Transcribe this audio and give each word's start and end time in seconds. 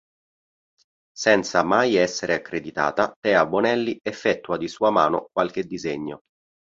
Senza 1.15 1.61
mai 1.63 1.93
essere 1.93 2.33
accreditata, 2.33 3.13
Tea 3.19 3.45
Bonelli 3.45 3.99
effettua 4.01 4.57
di 4.57 4.67
sua 4.67 4.89
mano 4.89 5.27
qualche 5.31 5.61
disegno. 5.61 6.21